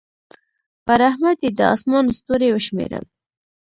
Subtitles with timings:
[0.85, 3.05] پر احمد يې د اسمان ستوري وشمېرل.